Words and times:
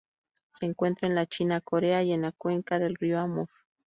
Se 0.53 0.65
encuentra 0.65 1.07
en 1.07 1.13
la 1.13 1.27
China, 1.27 1.61
Corea 1.61 2.01
y 2.01 2.11
en 2.11 2.23
la 2.23 2.31
cuenca 2.31 2.79
del 2.79 2.95
río 2.95 3.19
Amur. 3.19 3.49